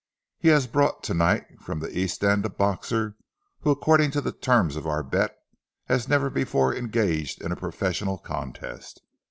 [0.39, 3.17] He has brought to night from the East End a boxer
[3.59, 5.37] who, according to the terms of our bet,
[5.85, 9.01] has never before engaged in a professional contest.